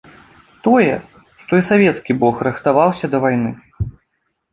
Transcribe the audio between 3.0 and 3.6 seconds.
да вайны.